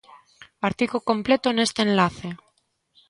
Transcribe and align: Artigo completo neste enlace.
Artigo 0.69 0.97
completo 1.09 1.47
neste 1.51 1.79
enlace. 1.87 2.29